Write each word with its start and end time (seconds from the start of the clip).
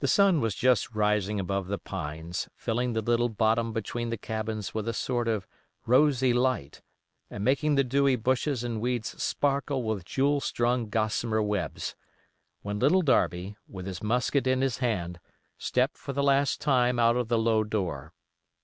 The 0.00 0.08
sun 0.08 0.40
was 0.40 0.56
just 0.56 0.90
rising 0.92 1.38
above 1.38 1.68
the 1.68 1.78
pines, 1.78 2.48
filling 2.56 2.94
the 2.94 3.00
little 3.00 3.28
bottom 3.28 3.72
between 3.72 4.10
the 4.10 4.18
cabins 4.18 4.74
with 4.74 4.88
a 4.88 4.92
sort 4.92 5.28
of 5.28 5.46
rosy 5.86 6.32
light, 6.32 6.82
and 7.30 7.44
making 7.44 7.76
the 7.76 7.84
dewy 7.84 8.16
bushes 8.16 8.64
and 8.64 8.80
weeds 8.80 9.22
sparkle 9.22 9.84
with 9.84 10.04
jewel 10.04 10.40
strung 10.40 10.88
gossamer 10.88 11.40
webs, 11.40 11.94
when 12.62 12.80
Little 12.80 13.02
Darby, 13.02 13.56
with 13.68 13.86
his 13.86 14.02
musket 14.02 14.48
in 14.48 14.62
his 14.62 14.78
hand, 14.78 15.20
stepped 15.58 15.96
for 15.96 16.12
the 16.12 16.24
last 16.24 16.60
time 16.60 16.98
out 16.98 17.16
of 17.16 17.28
the 17.28 17.38
low 17.38 17.62
door. 17.62 18.12